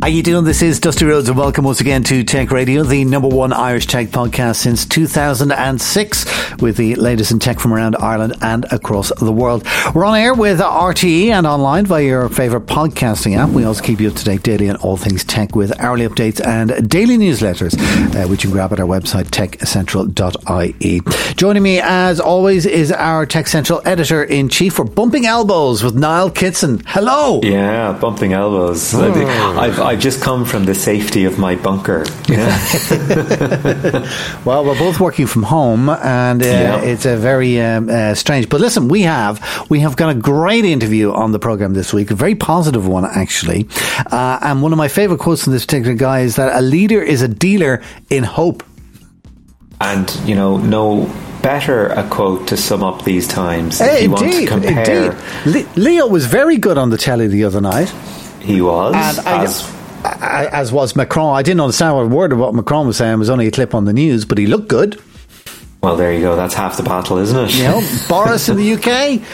[0.00, 0.44] How you doing?
[0.44, 3.86] This is Dusty Rhodes and welcome once again to Tech Radio, the number one Irish
[3.86, 9.32] tech podcast since 2006 with the latest in tech from around Ireland and across the
[9.32, 9.66] world.
[9.94, 13.50] We're on air with RTE and online via your favourite podcasting app.
[13.50, 16.40] We also keep you up to date daily on all things tech with hourly updates
[16.46, 17.74] and daily newsletters,
[18.14, 21.00] uh, which you can grab at our website, techcentral.ie.
[21.34, 25.96] Joining me as always is our Tech Central editor in chief for Bumping Elbows with
[25.96, 26.82] Niall Kitson.
[26.86, 27.40] Hello.
[27.42, 28.94] Yeah, bumping elbows.
[28.94, 32.04] I've, I've just come from the safety of my bunker.
[32.28, 32.56] Yeah.
[34.44, 36.80] Well, we're both working from home, and uh, Yeah.
[36.80, 38.48] it's a very um, uh, strange.
[38.48, 42.10] But listen, we have we have got a great interview on the program this week,
[42.10, 43.66] a very positive one actually.
[44.10, 47.02] Uh, and one of my favorite quotes from this particular guy is that a leader
[47.02, 48.62] is a dealer in hope.
[49.80, 51.06] and, you know, no
[51.42, 53.80] better a quote to sum up these times.
[53.80, 55.12] if Hey, you want to indeed, compare,
[55.44, 55.66] indeed.
[55.76, 57.88] Le- Leo was very good on the telly the other night,
[58.40, 58.94] he was.
[58.94, 59.77] and I, as, I-
[60.20, 61.36] as was Macron.
[61.36, 63.14] I didn't understand a word of what Macron was saying.
[63.14, 65.00] It was only a clip on the news, but he looked good.
[65.82, 66.36] well, there you go.
[66.36, 67.54] That's half the battle, isn't it?
[67.54, 69.20] You know, Boris in the UK.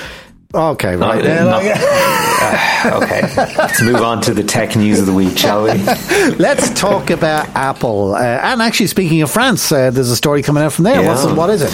[0.55, 0.99] Okay, right.
[0.99, 3.55] Not- Yeah, not- like- okay.
[3.59, 5.71] Let's move on to the tech news of the week, shall we?
[6.39, 8.15] Let's talk about Apple.
[8.15, 11.03] Uh, and actually, speaking of France, uh, there's a story coming out from there.
[11.03, 11.33] What's, Yeah.
[11.35, 11.73] what is it?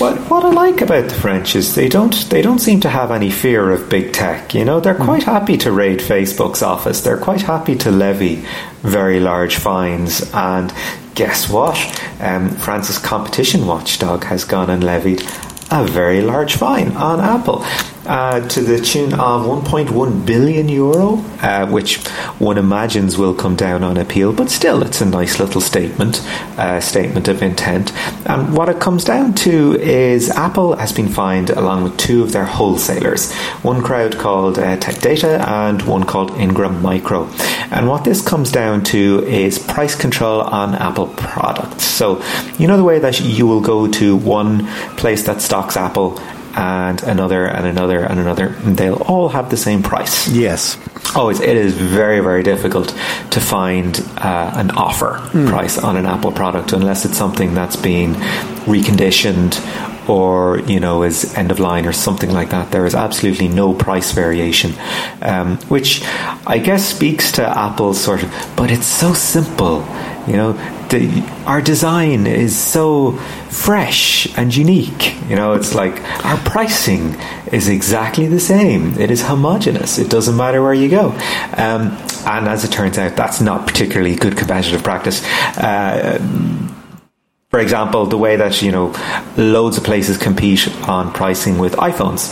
[0.00, 3.10] What what I like about the French is they don't they don't seem to have
[3.10, 4.54] any fear of big tech.
[4.54, 7.00] You know, they're quite happy to raid Facebook's office.
[7.00, 8.44] They're quite happy to levy
[8.82, 10.28] very large fines.
[10.34, 10.72] And
[11.14, 11.76] guess what?
[12.20, 15.22] Um, France's competition watchdog has gone and levied
[15.70, 17.64] a very large fine on Apple.
[18.08, 21.98] Uh, to the tune of 1.1 billion euro, uh, which
[22.38, 26.80] one imagines will come down on appeal, but still, it's a nice little statement, uh,
[26.80, 27.92] statement of intent.
[28.26, 32.32] And what it comes down to is Apple has been fined along with two of
[32.32, 37.28] their wholesalers, one crowd called uh, Tech Data and one called Ingram Micro.
[37.70, 41.84] And what this comes down to is price control on Apple products.
[41.84, 42.24] So,
[42.58, 44.66] you know the way that you will go to one
[44.96, 46.18] place that stocks Apple
[46.58, 50.28] and another and another and another, and they'll all have the same price.
[50.28, 50.76] Yes.
[51.14, 52.88] Oh, it's, it is very, very difficult
[53.30, 58.14] to find uh, an offer price on an Apple product unless it's something that's been
[58.66, 59.56] reconditioned
[60.08, 62.72] or you know is end of line or something like that.
[62.72, 64.72] There is absolutely no price variation,
[65.22, 66.02] um, which
[66.46, 68.52] I guess speaks to Apple's sort of.
[68.56, 69.82] But it's so simple,
[70.28, 70.52] you know.
[70.88, 73.12] The, our design is so
[73.50, 75.14] fresh and unique.
[75.28, 77.14] You know, it's like our pricing
[77.52, 78.98] is exactly the same.
[78.98, 79.98] It is homogenous.
[79.98, 81.10] It doesn't matter where you go.
[81.56, 81.96] Um,
[82.26, 85.22] and as it turns out, that's not particularly good competitive practice.
[85.56, 86.18] Uh,
[87.50, 88.94] for example, the way that you know
[89.36, 92.28] loads of places compete on pricing with iPhones,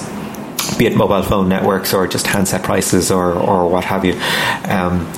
[0.79, 4.13] be it mobile phone networks or just handset prices or or what have you.
[4.65, 5.11] Um,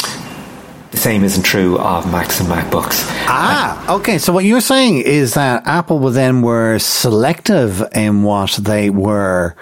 [0.90, 3.04] the same isn't true of Macs and MacBooks.
[3.28, 4.18] Ah, okay.
[4.18, 9.54] So what you're saying is that Apple then were selective in what they were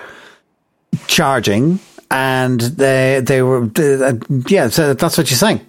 [1.07, 4.15] charging, and they they were uh,
[4.49, 4.69] yeah.
[4.69, 5.61] So that's what you're saying.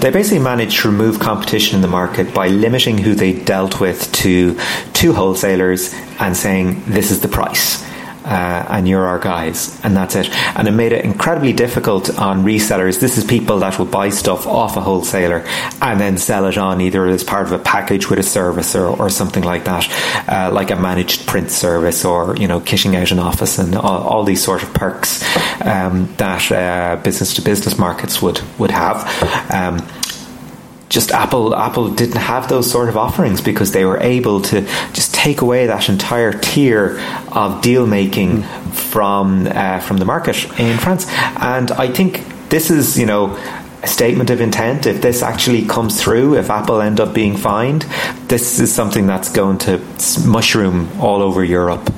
[0.00, 4.10] They basically managed to remove competition in the market by limiting who they dealt with
[4.12, 4.58] to
[4.92, 7.84] two wholesalers and saying, this is the price.
[8.28, 10.28] Uh, and you're our guys, and that's it.
[10.54, 13.00] And it made it incredibly difficult on resellers.
[13.00, 15.46] This is people that will buy stuff off a wholesaler
[15.80, 18.88] and then sell it on either as part of a package with a service or,
[18.88, 19.88] or something like that,
[20.28, 24.02] uh, like a managed print service or you know kitting out an office and all,
[24.06, 25.22] all these sort of perks
[25.64, 29.06] um, that uh, business to business markets would would have.
[29.50, 29.78] Um,
[30.88, 34.62] just Apple Apple didn't have those sort of offerings because they were able to
[34.92, 36.98] just take away that entire tier
[37.32, 41.06] of deal making from uh, from the market in France.
[41.36, 43.36] And I think this is you know
[43.82, 44.86] a statement of intent.
[44.86, 47.82] If this actually comes through, if Apple end up being fined,
[48.28, 49.80] this is something that's going to
[50.26, 51.92] mushroom all over Europe.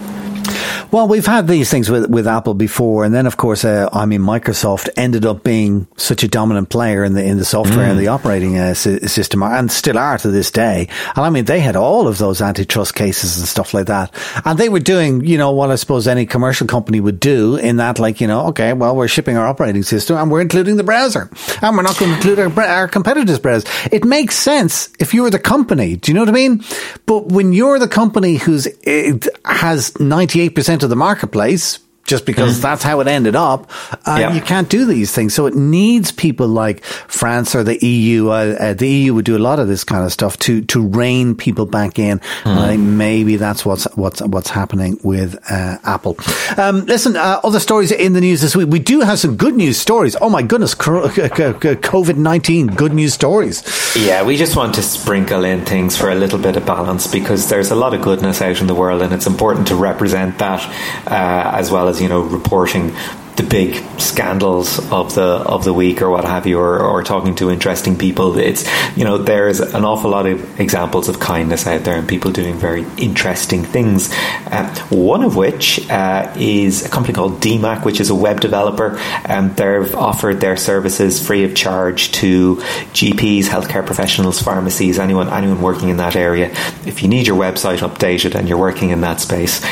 [0.92, 4.06] Well, we've had these things with, with Apple before, and then of course, uh, I
[4.06, 7.98] mean, Microsoft ended up being such a dominant player in the in the software and
[7.98, 10.88] the operating uh, sy- system, and still are to this day.
[11.14, 14.12] And I mean, they had all of those antitrust cases and stuff like that,
[14.44, 17.76] and they were doing, you know, what I suppose any commercial company would do in
[17.76, 20.84] that, like, you know, okay, well, we're shipping our operating system, and we're including the
[20.84, 21.30] browser,
[21.62, 23.68] and we're not going to include our, our competitors' browser.
[23.92, 25.96] It makes sense if you were the company.
[25.96, 26.64] Do you know what I mean?
[27.06, 31.78] But when you're the company who's it has ninety eight percent of the marketplace,
[32.10, 32.62] just because mm.
[32.62, 33.70] that's how it ended up.
[34.04, 34.34] Uh, yeah.
[34.34, 35.32] You can't do these things.
[35.32, 38.28] So it needs people like France or the EU.
[38.28, 40.84] Uh, uh, the EU would do a lot of this kind of stuff to, to
[40.84, 42.18] rein people back in.
[42.18, 42.46] Mm.
[42.46, 46.16] And I think maybe that's what's, what's, what's happening with uh, Apple.
[46.58, 48.68] Um, listen, uh, other stories in the news this week.
[48.68, 50.16] We do have some good news stories.
[50.20, 53.62] Oh my goodness, COVID 19 good news stories.
[53.96, 57.48] Yeah, we just want to sprinkle in things for a little bit of balance because
[57.48, 60.60] there's a lot of goodness out in the world and it's important to represent that
[61.06, 62.94] uh, as well as, you know, reporting
[63.40, 67.34] the big scandals of the of the week or what have you, or, or talking
[67.36, 68.36] to interesting people.
[68.38, 72.32] It's you know there's an awful lot of examples of kindness out there and people
[72.32, 74.12] doing very interesting things.
[74.46, 78.98] Uh, one of which uh, is a company called DMAC, which is a web developer,
[79.24, 82.56] and they've offered their services free of charge to
[82.92, 86.50] GPs, healthcare professionals, pharmacies, anyone anyone working in that area.
[86.84, 89.64] If you need your website updated and you're working in that space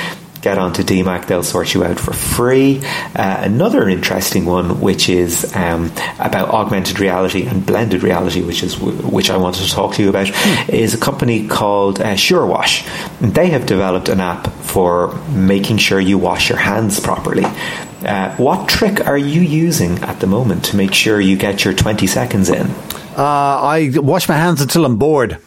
[0.42, 2.80] get onto DMAC, they'll sort you out for free.
[3.14, 8.76] Uh, another interesting one, which is um, about augmented reality and blended reality, which is
[8.76, 10.70] w- which I wanted to talk to you about, hmm.
[10.70, 12.86] is a company called uh, SureWash.
[13.20, 17.44] They have developed an app for making sure you wash your hands properly.
[18.04, 21.74] Uh, what trick are you using at the moment to make sure you get your
[21.74, 22.66] 20 seconds in?
[23.16, 25.38] Uh, I wash my hands until I'm bored.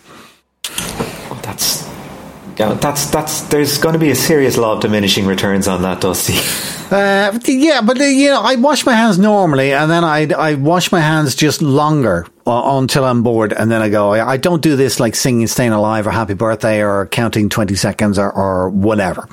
[2.62, 3.42] Yeah, that's that's.
[3.42, 6.36] There's going to be a serious law of diminishing returns on that, Dusty.
[6.92, 10.56] Uh, yeah, but uh, you know, I wash my hands normally, and then I I
[10.56, 14.12] wash my hands just longer uh, until I'm bored, and then I go.
[14.12, 17.76] I, I don't do this like singing "Staying Alive" or "Happy Birthday" or counting twenty
[17.76, 19.30] seconds or, or whatever.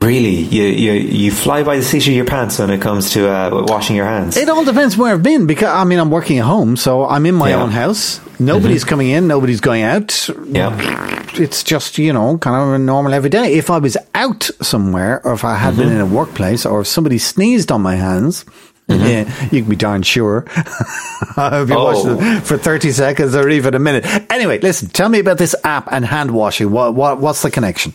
[0.00, 3.28] Really, you, you you fly by the seat of your pants when it comes to
[3.28, 4.38] uh, washing your hands.
[4.38, 7.26] It all depends where I've been because I mean I'm working at home, so I'm
[7.26, 7.62] in my yeah.
[7.62, 8.18] own house.
[8.40, 8.88] Nobody's mm-hmm.
[8.88, 10.28] coming in, nobody's going out.
[10.48, 13.54] Yeah, it's just you know kind of a normal every day.
[13.54, 15.82] If I was out somewhere, or if I had mm-hmm.
[15.82, 18.44] been in a workplace, or if somebody sneezed on my hands,
[18.88, 19.04] Mm-hmm.
[19.04, 20.44] Yeah, you can be darn sure.
[20.56, 22.16] if you oh.
[22.16, 24.06] watch for 30 seconds or even a minute.
[24.30, 26.70] Anyway, listen, tell me about this app and hand washing.
[26.70, 27.94] What, what, what's the connection?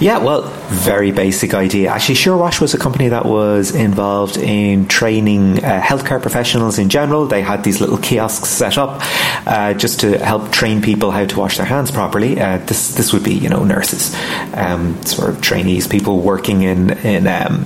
[0.00, 1.90] Yeah, well, very basic idea.
[1.90, 7.26] Actually, SureWash was a company that was involved in training uh, healthcare professionals in general.
[7.26, 9.00] They had these little kiosks set up
[9.46, 12.40] uh, just to help train people how to wash their hands properly.
[12.40, 14.14] Uh, this this would be you know nurses,
[14.54, 17.64] um, sort of trainees, people working in in um,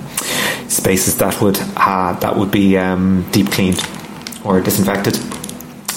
[0.67, 3.81] spaces that would have, that would be um, deep cleaned
[4.43, 5.15] or disinfected.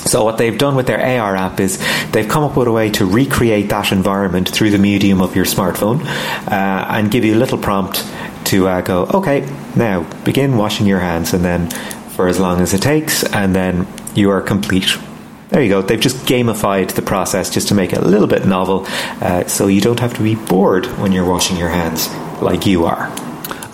[0.08, 1.78] So what they've done with their AR app is
[2.10, 5.44] they've come up with a way to recreate that environment through the medium of your
[5.44, 6.04] smartphone
[6.50, 8.04] uh, and give you a little prompt
[8.46, 9.46] to uh, go, okay,
[9.76, 11.68] now begin washing your hands, and then
[12.10, 14.96] for as long as it takes, and then you are complete.
[15.50, 15.82] There you go.
[15.82, 18.86] They've just gamified the process just to make it a little bit novel,
[19.20, 22.08] uh, so you don't have to be bored when you're washing your hands
[22.40, 23.27] like you are.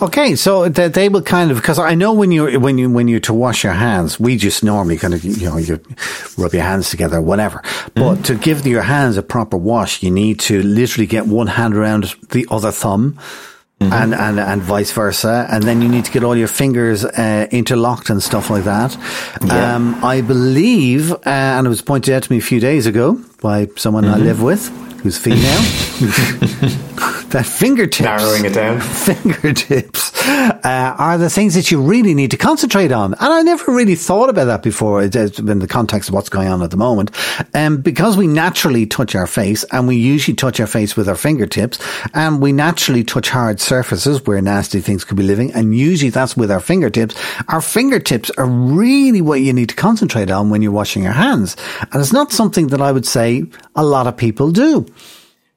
[0.04, 3.08] Okay, so that they will kind of because I know when you when you when
[3.08, 5.80] you to wash your hands, we just normally kind of you know you
[6.36, 7.62] rub your hands together, whatever.
[7.94, 8.22] But mm-hmm.
[8.24, 12.14] to give your hands a proper wash, you need to literally get one hand around
[12.30, 13.18] the other thumb.
[13.80, 13.92] Mm-hmm.
[13.92, 17.48] And, and and vice versa, and then you need to get all your fingers uh,
[17.50, 18.96] interlocked and stuff like that.
[19.44, 19.74] Yeah.
[19.74, 23.20] Um, I believe, uh, and it was pointed out to me a few days ago
[23.42, 24.14] by someone mm-hmm.
[24.14, 24.68] I live with,
[25.02, 25.60] who's female.
[27.30, 32.36] that fingertips, narrowing it down, fingertips uh, are the things that you really need to
[32.36, 33.14] concentrate on.
[33.14, 36.62] And I never really thought about that before in the context of what's going on
[36.62, 37.10] at the moment.
[37.54, 41.16] Um, because we naturally touch our face and we usually touch our face with our
[41.16, 41.78] fingertips
[42.14, 45.52] and we naturally touch hard surfaces where nasty things could be living.
[45.52, 47.14] And usually that's with our fingertips.
[47.48, 51.56] Our fingertips are really what you need to concentrate on when you're washing your hands.
[51.92, 54.86] And it's not something that I would say a lot of people do.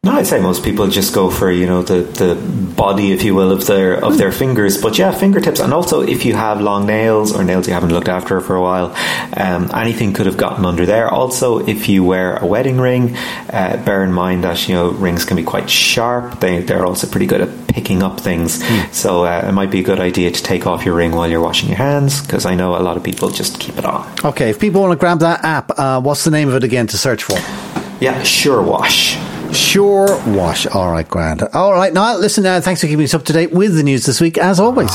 [0.04, 2.36] No, I'd say most people just go for you know the, the
[2.78, 4.82] body, if you will, of their of their fingers.
[4.82, 8.08] But yeah, fingertips, and also if you have long nails or nails you haven't looked
[8.08, 8.96] after for a while,
[9.36, 11.10] um, anything could have gotten under there.
[11.10, 13.18] Also, if you wear a wedding ring,
[13.50, 16.40] uh, bear in mind that you know rings can be quite sharp.
[16.40, 18.64] They they're also pretty good at picking up things.
[18.64, 18.94] Mm.
[18.94, 21.42] So uh, it might be a good idea to take off your ring while you're
[21.42, 24.08] washing your hands because I know a lot of people just keep it on.
[24.24, 26.88] Okay, if people want to grab that app, uh, what's the name of it again
[26.88, 27.34] to search for?
[28.00, 29.37] Yeah, SureWash.
[29.54, 30.68] Sure wash.
[30.68, 31.42] All right, grand.
[31.54, 32.46] All right, now listen.
[32.46, 34.92] Uh, thanks for keeping us up to date with the news this week, as always.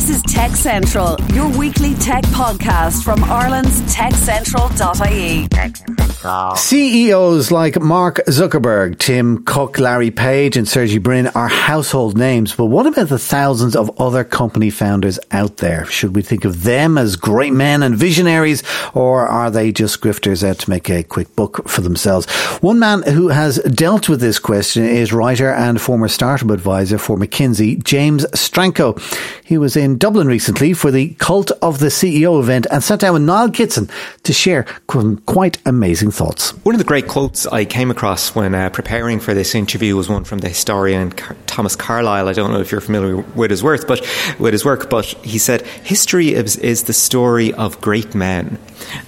[0.00, 5.46] This This is Tech Central, your weekly tech podcast from Ireland's techcentral.ie.
[6.56, 12.54] CEOs like Mark Zuckerberg, Tim Cook, Larry Page, and Sergey Brin are household names.
[12.54, 15.86] But what about the thousands of other company founders out there?
[15.86, 20.46] Should we think of them as great men and visionaries, or are they just grifters
[20.46, 22.30] out to make a quick buck for themselves?
[22.60, 27.16] One man who has dealt with this question is writer and former startup advisor for
[27.16, 29.00] McKinsey, James Stranko.
[29.44, 33.14] He was in Dublin recently for the Cult of the CEO event and sat down
[33.14, 33.88] with Niall Kitson
[34.24, 36.50] to share some quite amazing thoughts.
[36.64, 40.08] One of the great quotes I came across when uh, preparing for this interview was
[40.08, 42.28] one from the historian Car- Thomas Carlyle.
[42.28, 44.00] I don't know if you're familiar with his work, but
[44.38, 48.58] with his work, but he said history is, is the story of great men.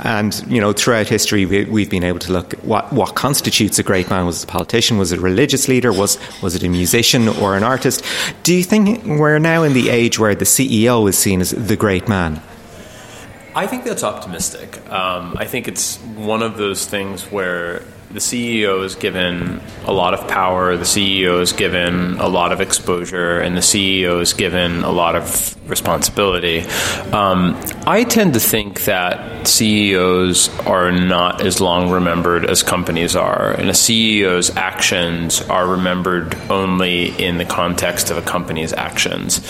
[0.00, 3.78] And you know, throughout history, we, have been able to look at what what constitutes
[3.78, 4.26] a great man.
[4.26, 4.98] Was it a politician?
[4.98, 5.92] Was it a religious leader?
[5.92, 8.04] Was was it a musician or an artist?
[8.42, 11.76] Do you think we're now in the age where the CEO is seen as the
[11.76, 12.42] great man?
[13.54, 14.78] I think that's optimistic.
[14.90, 20.12] Um, I think it's one of those things where the CEO is given a lot
[20.12, 24.84] of power, the CEO is given a lot of exposure, and the CEO is given
[24.84, 26.60] a lot of responsibility.
[27.12, 33.52] Um, I tend to think that CEOs are not as long remembered as companies are,
[33.52, 39.40] and a CEO's actions are remembered only in the context of a company's actions.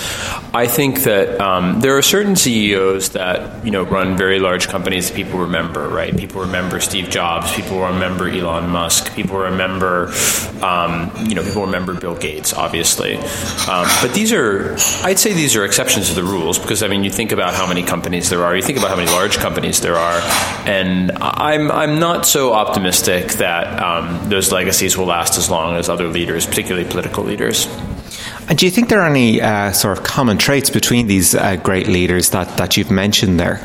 [0.55, 5.09] I think that um, there are certain CEOs that you know run very large companies
[5.09, 6.17] that people remember, right?
[6.17, 9.15] People remember Steve Jobs, people remember Elon Elon Musk.
[9.15, 10.13] People remember,
[10.63, 13.17] um, you know, people remember Bill Gates, obviously.
[13.17, 17.03] Um, but these are, I'd say these are exceptions to the rules because I mean,
[17.05, 19.81] you think about how many companies there are, you think about how many large companies
[19.81, 20.21] there are,
[20.67, 25.89] and I'm I'm not so optimistic that um, those legacies will last as long as
[25.89, 27.67] other leaders, particularly political leaders.
[28.49, 31.57] And do you think there are any uh, sort of common traits between these uh,
[31.57, 33.61] great leaders that, that you've mentioned there?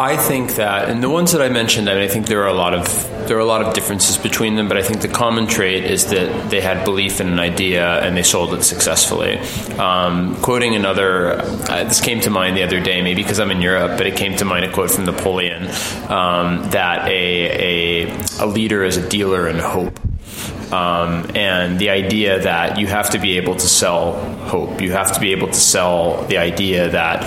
[0.00, 2.48] I think that, and the ones that I mentioned, I mean, I think there are
[2.48, 2.86] a lot of
[3.26, 6.06] there are a lot of differences between them, but I think the common trait is
[6.06, 9.38] that they had belief in an idea and they sold it successfully.
[9.76, 13.60] Um, quoting another, uh, this came to mind the other day, maybe because I'm in
[13.60, 15.64] Europe, but it came to mind a quote from Napoleon
[16.08, 19.98] um, that a, a a leader is a dealer in hope.
[20.72, 24.12] Um, and the idea that you have to be able to sell
[24.46, 27.24] hope, you have to be able to sell the idea that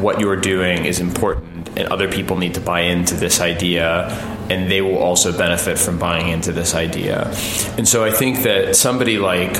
[0.00, 4.08] what you're doing is important and other people need to buy into this idea
[4.48, 7.32] and they will also benefit from buying into this idea.
[7.76, 9.54] And so I think that somebody like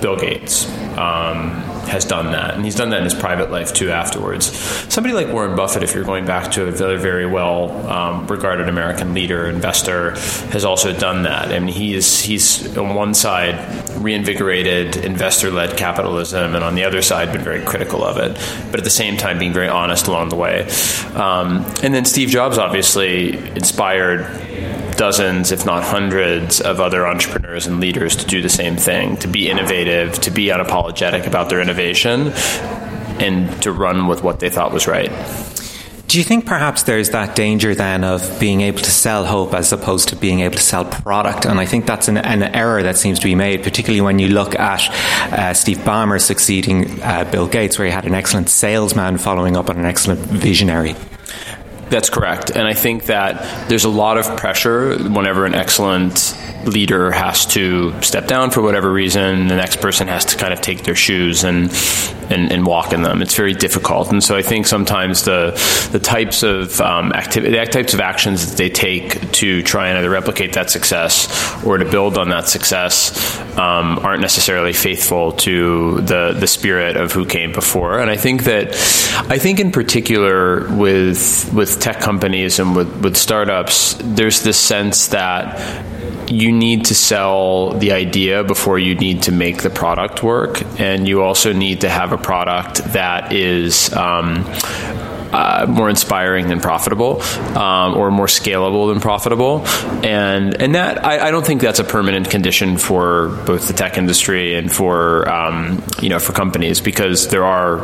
[0.00, 0.66] Bill Gates,
[0.98, 3.90] um, has done that, and he's done that in his private life too.
[3.90, 4.46] Afterwards,
[4.92, 8.68] somebody like Warren Buffett, if you're going back to a very, very well um, regarded
[8.68, 10.12] American leader, investor,
[10.52, 11.52] has also done that.
[11.52, 13.58] I mean, he's he's on one side
[13.96, 18.34] reinvigorated investor-led capitalism, and on the other side been very critical of it,
[18.70, 20.62] but at the same time being very honest along the way.
[21.14, 24.20] Um, and then Steve Jobs obviously inspired
[25.00, 29.26] dozens, if not hundreds, of other entrepreneurs and leaders to do the same thing, to
[29.26, 32.28] be innovative, to be unapologetic about their innovation,
[33.18, 35.10] and to run with what they thought was right.
[36.06, 39.72] Do you think perhaps there's that danger then of being able to sell hope as
[39.72, 41.46] opposed to being able to sell product?
[41.46, 44.28] And I think that's an, an error that seems to be made, particularly when you
[44.28, 44.86] look at
[45.32, 49.70] uh, Steve Ballmer succeeding uh, Bill Gates, where he had an excellent salesman following up
[49.70, 50.94] on an excellent visionary.
[51.90, 52.50] That's correct.
[52.50, 58.00] And I think that there's a lot of pressure whenever an excellent leader has to
[58.02, 61.44] step down for whatever reason, the next person has to kind of take their shoes
[61.44, 61.72] and,
[62.30, 63.22] and, and walk in them.
[63.22, 64.10] It's very difficult.
[64.12, 65.52] And so I think sometimes the,
[65.90, 69.98] the types of um, activity, the types of actions that they take to try and
[69.98, 76.00] either replicate that success or to build on that success um, aren't necessarily faithful to
[76.02, 78.00] the, the spirit of who came before.
[78.00, 78.68] And I think that,
[79.28, 85.08] I think in particular with, with tech companies and with, with startups, there's this sense
[85.08, 90.62] that you need to sell the idea before you need to make the product work,
[90.80, 93.92] and you also need to have a product that is.
[93.92, 94.44] Um,
[95.32, 97.22] uh, more inspiring than profitable,
[97.56, 99.64] um, or more scalable than profitable,
[100.04, 103.96] and and that I, I, don't think that's a permanent condition for both the tech
[103.96, 107.78] industry and for um, you know for companies because there are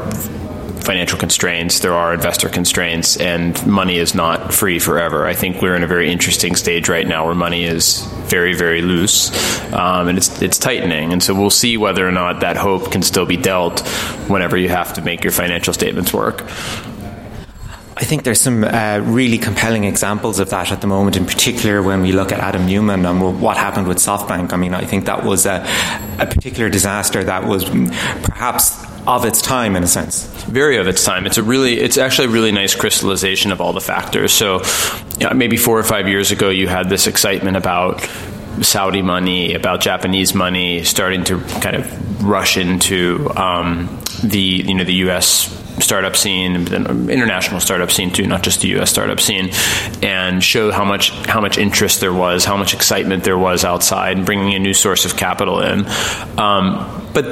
[0.87, 5.27] financial constraints, there are investor constraints, and money is not free forever.
[5.27, 8.83] I think we're in a very interesting stage right now where money is very, very
[8.83, 9.31] loose,
[9.73, 11.13] um, and it's it's tightening.
[11.13, 13.81] And so we'll see whether or not that hope can still be dealt
[14.29, 16.43] whenever you have to make your financial statements work.
[17.99, 21.83] I think there's some uh, really compelling examples of that at the moment, in particular
[21.83, 24.53] when we look at Adam Neumann and what happened with SoftBank.
[24.53, 25.67] I mean, I think that was a,
[26.19, 27.65] a particular disaster that was
[28.23, 30.25] perhaps of its time in a sense.
[30.45, 31.27] Very of its time.
[31.27, 34.33] It's a really, it's actually a really nice crystallization of all the factors.
[34.33, 34.63] So,
[35.19, 38.01] you know, maybe four or five years ago, you had this excitement about
[38.63, 44.85] Saudi money, about Japanese money starting to kind of rush into um, the you know
[44.85, 45.66] the U.S.
[45.81, 48.91] startup scene, the international startup scene too, not just the U.S.
[48.91, 49.51] startup scene,
[50.03, 54.17] and show how much how much interest there was, how much excitement there was outside,
[54.17, 55.87] and bringing a new source of capital in.
[56.39, 57.25] Um, but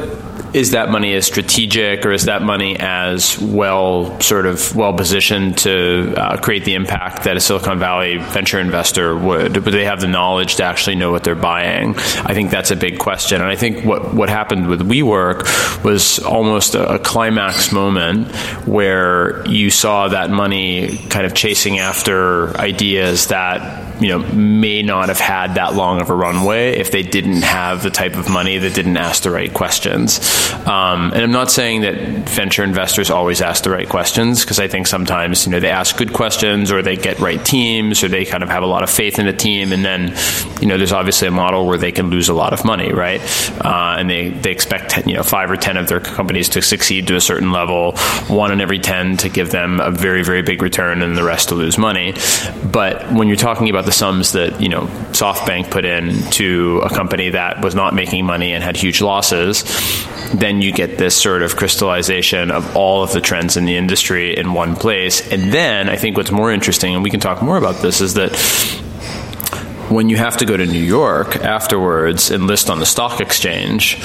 [0.55, 5.59] is that money as strategic or is that money as well sort of well positioned
[5.59, 9.57] to uh, create the impact that a Silicon Valley venture investor would?
[9.57, 11.97] Would they have the knowledge to actually know what they're buying?
[11.97, 13.43] I think that's a big question.
[13.43, 18.34] And I think what, what happened with WeWork was almost a, a climax moment
[18.67, 25.09] where you saw that money kind of chasing after ideas that you know may not
[25.09, 28.59] have had that long of a runway if they didn't have the type of money
[28.59, 30.19] that didn't ask the right questions.
[30.67, 34.69] Um, and I'm not saying that venture investors always ask the right questions because I
[34.69, 38.25] think sometimes you know they ask good questions or they get right teams or they
[38.25, 40.15] kind of have a lot of faith in the team and then
[40.61, 43.21] you know there's obviously a model where they can lose a lot of money, right?
[43.65, 47.07] Uh, and they they expect you know five or ten of their companies to succeed
[47.07, 47.93] to a certain level,
[48.29, 51.51] one in every ten to give them a very very big return and the rest
[51.51, 52.15] to lose money.
[52.65, 56.91] But when you're talking about the sums that you know SoftBank put in to a
[56.91, 59.65] company that was not making money and had huge losses,
[60.35, 64.37] then you get this sort of crystallization of all of the trends in the industry
[64.37, 65.31] in one place.
[65.31, 68.15] And then I think what's more interesting, and we can talk more about this, is
[68.15, 68.35] that
[69.91, 74.03] when you have to go to New York afterwards and list on the stock exchange,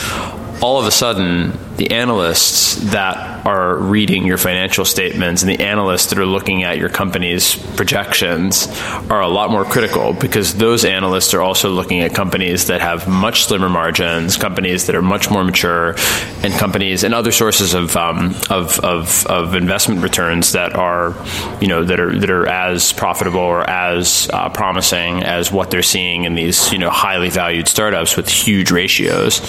[0.62, 6.07] all of a sudden the analysts that are reading your financial statements and the analysts
[6.07, 8.67] that are looking at your company's projections
[9.09, 13.07] are a lot more critical because those analysts are also looking at companies that have
[13.07, 15.95] much slimmer margins, companies that are much more mature,
[16.43, 21.15] and companies and other sources of um, of, of, of investment returns that are
[21.62, 25.81] you know that are that are as profitable or as uh, promising as what they're
[25.81, 29.39] seeing in these you know highly valued startups with huge ratios.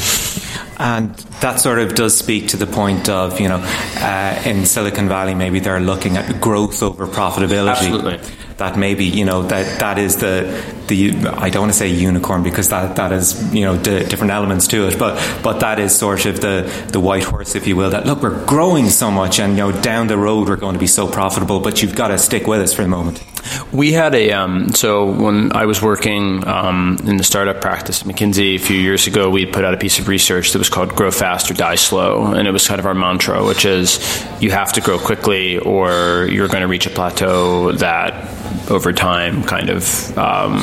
[0.78, 3.60] And that sort of does speak to the point of, you know,
[3.96, 7.70] uh, in Silicon Valley, maybe they're looking at growth over profitability.
[7.70, 8.20] Absolutely.
[8.58, 12.42] That maybe, you know, that, that is the, the, I don't want to say unicorn
[12.42, 15.96] because that, that is, you know, d- different elements to it, but, but that is
[15.96, 19.40] sort of the, the white horse, if you will, that look, we're growing so much
[19.40, 22.08] and, you know, down the road we're going to be so profitable, but you've got
[22.08, 23.24] to stick with us for the moment.
[23.72, 28.08] We had a um, so when I was working um, in the startup practice at
[28.08, 30.94] McKinsey a few years ago, we put out a piece of research that was called
[30.94, 33.98] "Grow Fast or Die Slow," and it was kind of our mantra, which is
[34.40, 38.28] you have to grow quickly or you're going to reach a plateau that
[38.70, 40.60] over time kind of um,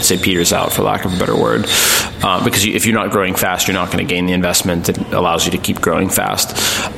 [0.00, 1.66] say peters out for lack of a better word.
[2.22, 4.84] Uh, because you, if you're not growing fast you're not going to gain the investment
[4.84, 6.50] that allows you to keep growing fast.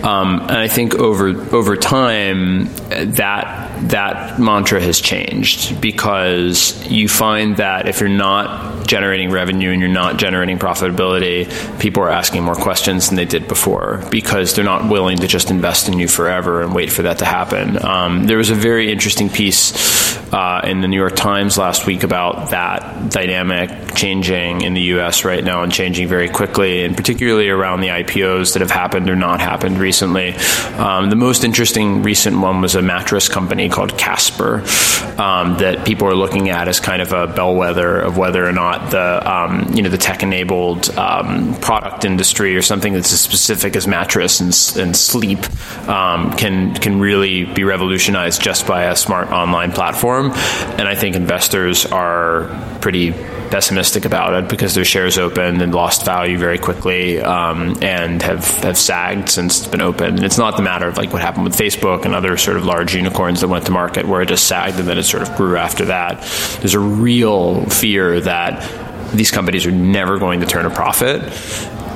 [0.05, 5.12] Um, and I think over over time that that mantra has changed
[5.81, 11.49] because you find that if you're not generating revenue and you're not generating profitability
[11.79, 15.51] people are asking more questions than they did before because they're not willing to just
[15.51, 17.83] invest in you forever and wait for that to happen.
[17.85, 22.05] Um, there was a very interesting piece uh, in the New York Times last week
[22.05, 25.25] about that dynamic changing in the U.S.
[25.25, 29.17] right now and changing very quickly, and particularly around the IPOs that have happened or
[29.17, 30.35] not happened recently.
[30.77, 34.65] Um, the most interesting recent one was a mattress company called Casper
[35.19, 38.91] um, that people are looking at as kind of a bellwether of whether or not
[38.91, 43.87] the um, you know the tech-enabled um, product industry or something that's as specific as
[43.87, 45.39] mattress and, and sleep
[45.89, 50.33] um, can can really be revolutionized just by a smart online platform.
[50.33, 52.49] And I think investors are
[52.81, 53.15] pretty
[53.53, 58.47] pessimistic about it because their shares opened and lost value very quickly um, and have,
[58.65, 60.15] have sagged since it's been open.
[60.15, 62.65] And it's not the matter of like what happened with Facebook and other sort of
[62.65, 65.37] large unicorns that went to market where it just sagged and then it sort of
[65.37, 66.23] grew after that.
[66.61, 71.23] There's a real fear that these companies are never going to turn a profit.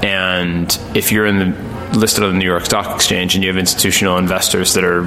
[0.05, 3.57] And if you're in the listed on the New York Stock Exchange and you have
[3.57, 5.05] institutional investors that are,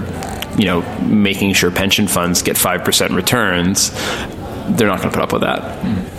[0.57, 3.91] you know, making sure pension funds get 5% returns,
[4.75, 6.18] they're not going to put up with that.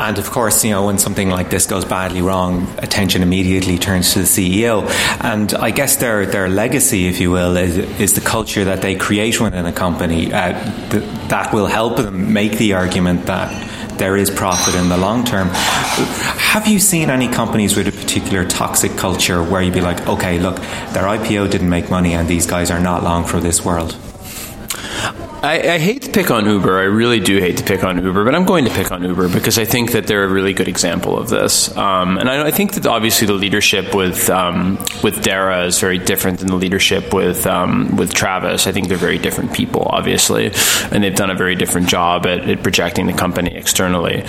[0.00, 4.14] And of course, you know, when something like this goes badly wrong, attention immediately turns
[4.14, 4.88] to the CEO.
[5.22, 8.94] And I guess their their legacy, if you will, is, is the culture that they
[8.94, 10.52] create within a company uh,
[10.90, 13.50] th- that will help them make the argument that
[13.98, 15.48] there is profit in the long term.
[15.50, 20.38] Have you seen any companies with a particular toxic culture where you'd be like, okay,
[20.38, 20.56] look,
[20.94, 23.94] their IPO didn't make money and these guys are not long for this world?
[25.42, 26.78] I, I, hate to pick on Uber.
[26.78, 29.30] I really do hate to pick on Uber, but I'm going to pick on Uber
[29.30, 31.74] because I think that they're a really good example of this.
[31.78, 35.96] Um, and I, I, think that obviously the leadership with um, with Dara is very
[35.96, 38.66] different than the leadership with um, with Travis.
[38.66, 40.52] I think they're very different people, obviously,
[40.92, 44.24] and they've done a very different job at, at projecting the company externally.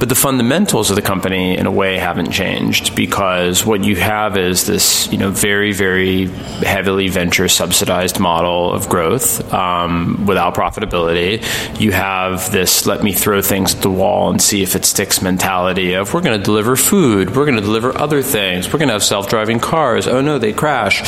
[0.00, 4.36] But the fundamentals of the company, in a way, haven't changed because what you have
[4.36, 6.26] is this, you know, very very
[6.64, 11.42] heavily venture subsidized model of growth um, without profitability.
[11.78, 15.20] You have this let me throw things at the wall and see if it sticks
[15.20, 18.88] mentality of we're going to deliver food, we're going to deliver other things, we're going
[18.88, 20.06] to have self driving cars.
[20.06, 21.02] Oh no, they crash.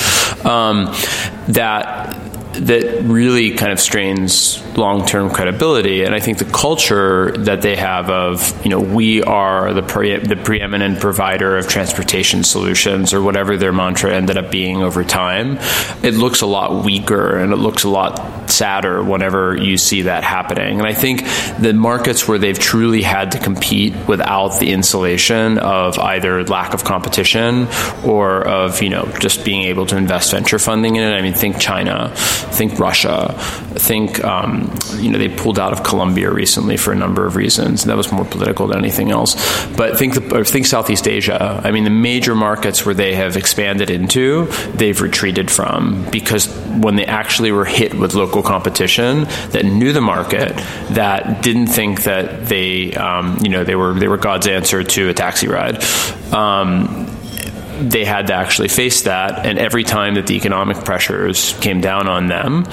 [0.45, 0.95] Um,
[1.49, 2.18] that
[2.67, 6.05] that really kind of strains long-term credibility.
[6.05, 10.19] And I think the culture that they have of, you know, we are the, pre-
[10.19, 15.59] the preeminent provider of transportation solutions or whatever their mantra ended up being over time,
[16.03, 20.25] it looks a lot weaker and it looks a lot sadder whenever you see that
[20.25, 20.79] happening.
[20.79, 21.25] And I think
[21.59, 26.85] the markets where they've truly had to compete without the insulation of either lack of
[26.85, 27.69] competition
[28.05, 31.15] or of, you know, just being able to invest venture funding in it.
[31.15, 32.13] I mean, think China,
[32.53, 33.35] think Russia,
[33.75, 37.85] think, um, you know, they pulled out of Colombia recently for a number of reasons.
[37.85, 39.35] That was more political than anything else.
[39.77, 41.61] But think, the, think Southeast Asia.
[41.65, 46.97] I mean, the major markets where they have expanded into, they've retreated from because when
[46.97, 50.57] they actually were hit with local competition that knew the market,
[50.91, 55.09] that didn't think that they, um, you know, they were they were God's answer to
[55.09, 55.83] a taxi ride.
[56.33, 57.08] Um,
[57.79, 59.47] they had to actually face that.
[59.47, 62.67] And every time that the economic pressures came down on them,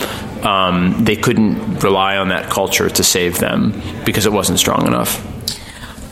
[0.44, 5.35] um, they couldn't rely on that culture to save them because it wasn't strong enough.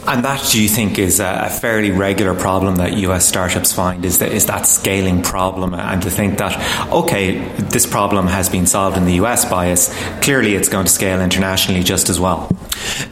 [0.05, 4.03] And that, do you think, is a fairly regular problem that US startups find?
[4.03, 5.73] Is that, is that scaling problem?
[5.73, 9.93] And to think that, okay, this problem has been solved in the US by us,
[10.21, 12.49] clearly it's going to scale internationally just as well.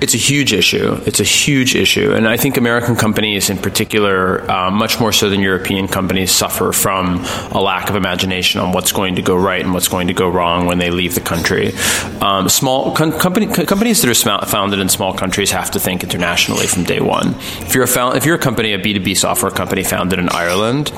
[0.01, 0.99] It's a huge issue.
[1.05, 2.13] It's a huge issue.
[2.13, 6.71] And I think American companies, in particular, uh, much more so than European companies, suffer
[6.71, 10.13] from a lack of imagination on what's going to go right and what's going to
[10.13, 11.73] go wrong when they leave the country.
[12.21, 16.67] Um, small com- company, companies that are founded in small countries have to think internationally
[16.67, 17.35] from day one.
[17.61, 20.91] If you're a, found, if you're a company, a B2B software company founded in Ireland,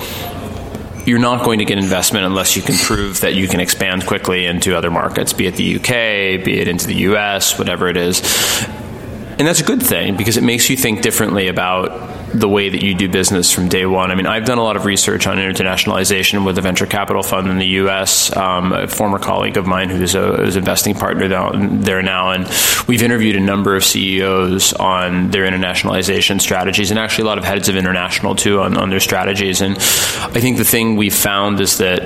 [1.06, 4.46] you're not going to get investment unless you can prove that you can expand quickly
[4.46, 8.22] into other markets, be it the UK, be it into the US, whatever it is.
[9.38, 12.84] And that's a good thing because it makes you think differently about the way that
[12.84, 14.12] you do business from day one.
[14.12, 17.48] I mean, I've done a lot of research on internationalization with a venture capital fund
[17.48, 18.36] in the U.S.
[18.36, 22.48] Um, a former colleague of mine who's a who's investing partner there now, and
[22.88, 27.44] we've interviewed a number of CEOs on their internationalization strategies, and actually a lot of
[27.44, 29.62] heads of international too on, on their strategies.
[29.62, 32.02] And I think the thing we've found is that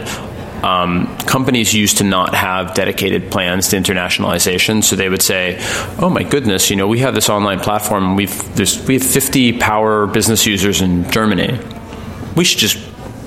[0.63, 4.83] um, companies used to not have dedicated plans to internationalization.
[4.83, 5.57] So they would say,
[5.99, 8.15] "Oh my goodness, you know, we have this online platform.
[8.15, 8.35] We've
[8.87, 11.59] we have 50 power business users in Germany.
[12.35, 12.77] We should just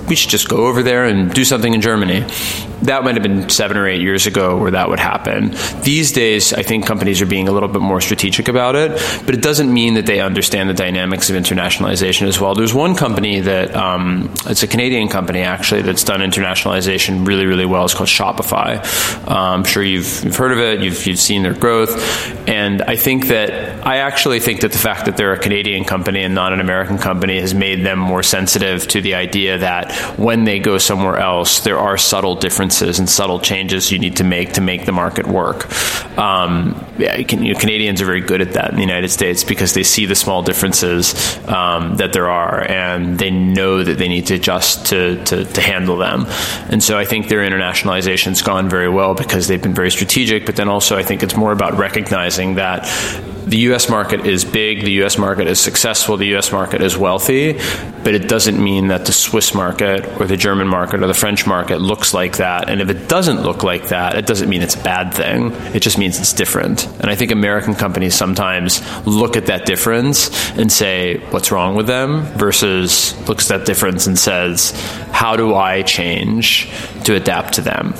[0.09, 2.25] we should just go over there and do something in Germany."
[2.83, 5.55] That might have been seven or eight years ago where that would happen.
[5.83, 8.91] These days, I think companies are being a little bit more strategic about it,
[9.27, 12.55] but it doesn't mean that they understand the dynamics of internationalization as well.
[12.55, 17.67] There's one company that um, it's a Canadian company actually that's done internationalization really, really
[17.67, 17.85] well.
[17.85, 18.79] It's called Shopify.
[19.29, 20.81] Uh, I'm sure you've, you've heard of it.
[20.81, 25.05] You've, you've seen their growth, and I think that I actually think that the fact
[25.05, 28.89] that they're a Canadian company and not an American company has made them more sensitive
[28.89, 33.41] to the idea that when they go somewhere else, there are subtle differences and subtle
[33.41, 35.67] changes you need to make to make the market work.
[36.19, 39.45] Um, yeah, can, you know, Canadians are very good at that in the United States
[39.45, 44.09] because they see the small differences um, that there are and they know that they
[44.09, 46.27] need to adjust to, to, to handle them.
[46.71, 50.57] And so I think their internationalization's gone very well because they've been very strategic, but
[50.57, 52.87] then also I think it's more about recognizing that
[53.51, 57.55] the US market is big, the US market is successful, the US market is wealthy,
[58.05, 61.49] but it doesn't mean that the Swiss market or the German market or the French
[61.49, 62.71] market looks like that.
[62.71, 65.51] And if it doesn't look like that, it doesn't mean it's a bad thing.
[65.75, 66.87] It just means it's different.
[67.01, 71.89] And I think American companies sometimes look at that difference and say, what's wrong with
[71.89, 72.23] them?
[72.39, 74.71] Versus looks at that difference and says,
[75.11, 76.71] how do I change
[77.03, 77.95] to adapt to them?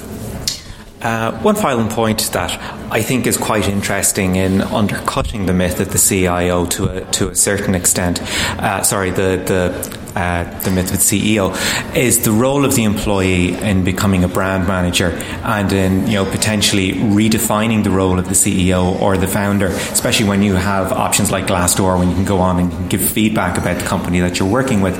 [1.03, 2.51] Uh, one final point that
[2.93, 7.31] I think is quite interesting in undercutting the myth of the CIO to a, to
[7.31, 8.21] a certain extent.
[8.61, 11.55] Uh, sorry, the, the uh, the Myth with CEO,
[11.97, 15.11] is the role of the employee in becoming a brand manager
[15.45, 20.29] and in you know potentially redefining the role of the CEO or the founder, especially
[20.29, 23.79] when you have options like Glassdoor, when you can go on and give feedback about
[23.79, 24.97] the company that you're working with.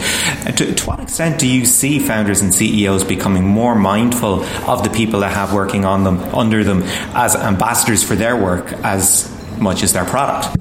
[0.47, 4.85] Uh, to, to what extent do you see founders and CEOs becoming more mindful of
[4.85, 6.83] the people that have working on them under them
[7.15, 10.57] as ambassadors for their work as much as their product?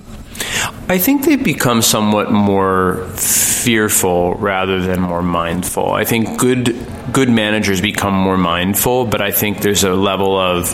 [0.91, 5.91] I think they become somewhat more fearful rather than more mindful.
[5.91, 10.73] I think good good managers become more mindful, but I think there's a level of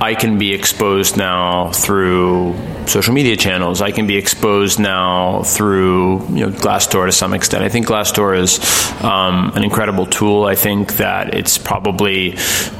[0.00, 2.54] I can be exposed now through
[2.90, 3.80] social media channels.
[3.80, 7.62] I can be exposed now through you know Glassdoor to some extent.
[7.62, 8.58] I think Glassdoor is
[9.02, 10.44] um, an incredible tool.
[10.44, 12.34] I think that it's probably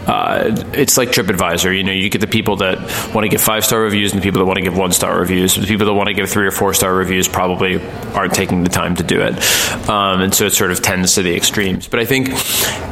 [0.07, 1.77] uh, it's like TripAdvisor.
[1.77, 2.79] You know, you get the people that
[3.15, 5.19] want to give five star reviews and the people that want to give one star
[5.19, 5.55] reviews.
[5.55, 7.81] The people that want to give three or four star reviews probably
[8.13, 11.23] aren't taking the time to do it, um, and so it sort of tends to
[11.23, 11.87] the extremes.
[11.87, 12.31] But I think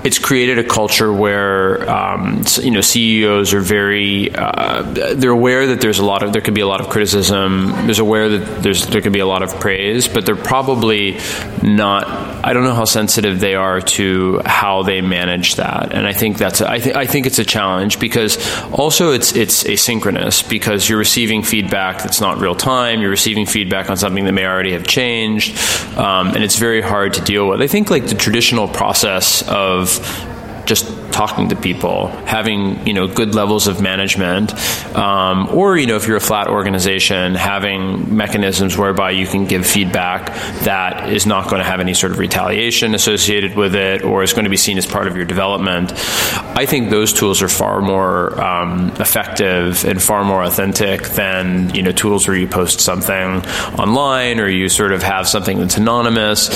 [0.04, 4.83] it's created a culture where um, you know CEOs are very uh,
[5.14, 7.08] they're aware that there's a lot of there can be a lot of criticism.
[7.12, 11.18] There's aware that there's there can be a lot of praise, but they're probably
[11.62, 12.07] not.
[12.44, 16.38] I don't know how sensitive they are to how they manage that, and I think
[16.38, 18.38] that's I think I think it's a challenge because
[18.71, 23.01] also it's it's asynchronous because you're receiving feedback that's not real time.
[23.01, 25.59] You're receiving feedback on something that may already have changed,
[25.97, 27.61] um, and it's very hard to deal with.
[27.61, 29.99] I think like the traditional process of
[30.66, 34.55] just talking to people, having you know good levels of management,
[34.97, 39.66] um, or you know if you're a flat organization, having mechanisms whereby you can give
[39.66, 40.27] feedback
[40.64, 44.33] that is not going to have any sort of retaliation associated with it, or is
[44.33, 45.92] going to be seen as part of your development.
[46.57, 51.83] I think those tools are far more um, effective and far more authentic than you
[51.83, 53.44] know tools where you post something
[53.79, 56.49] online or you sort of have something that's anonymous,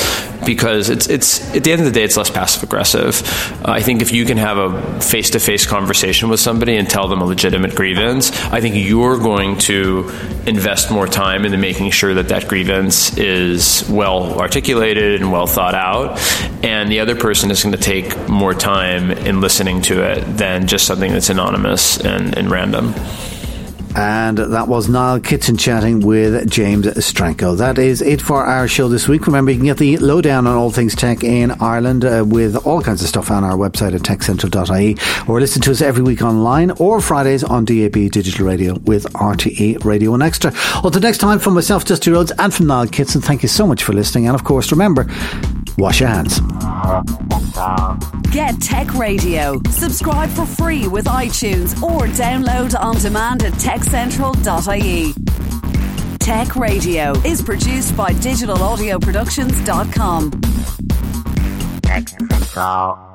[0.45, 3.23] because it's it's at the end of the day it's less passive aggressive.
[3.65, 6.91] Uh, I think if you can have a face to face conversation with somebody and
[6.91, 10.11] tell them a legitimate grievance, I think you're going to
[10.47, 15.75] invest more time into making sure that that grievance is well articulated and well thought
[15.75, 16.19] out.
[16.65, 20.67] And the other person is going to take more time in listening to it than
[20.67, 22.95] just something that's anonymous and, and random.
[23.95, 27.57] And that was Niall Kitson chatting with James Stranko.
[27.59, 29.27] That is it for our show this week.
[29.27, 32.81] Remember, you can get the lowdown on all things tech in Ireland uh, with all
[32.81, 34.97] kinds of stuff on our website at techcentral.ie
[35.29, 39.85] or listen to us every week online or Fridays on DAB Digital Radio with RTE
[39.85, 40.53] Radio 1 Extra.
[40.83, 43.85] Until next time, from myself, Dusty Rhodes, and from Niall Kitson, thank you so much
[43.85, 44.27] for listening.
[44.27, 45.07] And of course, remember,
[45.79, 46.41] wash your hands.
[48.31, 49.61] Get Tech Radio.
[49.71, 55.15] Subscribe for free with iTunes or download on demand at techcentral.ie.
[56.19, 60.31] Tech Radio is produced by digitalaudioproductions.com.
[61.83, 63.12] Tech Central.